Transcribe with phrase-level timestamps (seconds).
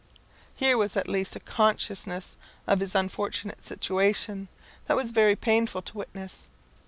[0.57, 4.47] Here was at least a consciousness of his unfortunate situation,
[4.87, 6.47] that was very painful to witness.